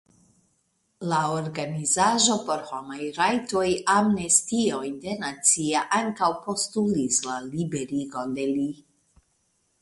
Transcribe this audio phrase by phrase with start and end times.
[1.09, 3.65] La organizaĵo por homaj rajtoj
[3.97, 8.67] Amnestio Internacia ankaŭ postulis la liberigon de li.